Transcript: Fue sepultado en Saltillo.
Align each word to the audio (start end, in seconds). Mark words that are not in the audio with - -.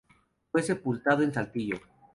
Fue 0.51 0.63
sepultado 0.63 1.21
en 1.21 1.31
Saltillo. 1.31 1.75